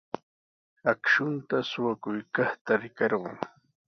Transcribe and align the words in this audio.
Akshunta 0.91 1.55
suqakuykaqta 1.69 2.73
rikarqun. 2.81 3.37